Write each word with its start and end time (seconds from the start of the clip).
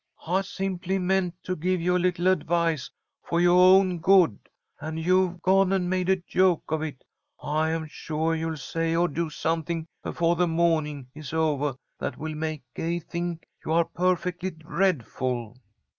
"I 0.25 0.41
simply 0.41 0.97
meant 0.97 1.35
to 1.43 1.55
give 1.55 1.79
you 1.79 1.95
a 1.95 1.99
little 1.99 2.25
advice 2.25 2.89
for 3.21 3.39
yoah 3.39 3.77
own 3.77 3.99
good, 3.99 4.39
and 4.79 4.97
you've 4.97 5.43
gone 5.43 5.71
and 5.71 5.91
made 5.91 6.09
a 6.09 6.15
joke 6.15 6.63
of 6.69 6.81
it. 6.81 7.03
I 7.39 7.69
am 7.69 7.87
suah 7.87 8.31
you'll 8.35 8.57
say 8.57 8.95
or 8.95 9.07
do 9.07 9.29
something 9.29 9.85
befoah 10.03 10.35
the 10.37 10.47
mawning 10.47 11.11
is 11.13 11.33
ovah 11.33 11.77
that 11.99 12.17
will 12.17 12.33
make 12.33 12.63
Gay 12.73 12.97
think 12.97 13.45
you 13.63 13.73
are 13.73 13.85
perfectly 13.85 14.49
dreadful." 14.49 15.55